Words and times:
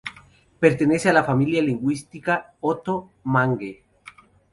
Pertenece 0.59 1.09
a 1.09 1.13
la 1.13 1.23
familia 1.23 1.61
lingüística 1.61 2.55
oto-mangue. 2.61 3.83